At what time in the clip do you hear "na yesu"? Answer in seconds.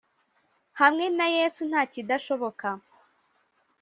1.17-1.61